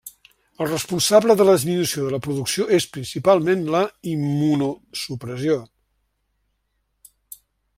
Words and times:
El 0.63 0.67
responsable 0.69 1.33
de 1.41 1.45
la 1.49 1.53
disminució 1.57 2.05
de 2.05 2.13
la 2.15 2.19
producció 2.27 2.65
és 2.77 2.87
principalment 2.95 3.61
la 3.75 3.83
immunosupressió. 4.13 5.59